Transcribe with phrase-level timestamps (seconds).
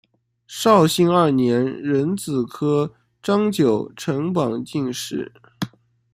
[0.47, 5.31] 绍兴二年壬子科张九成榜进士。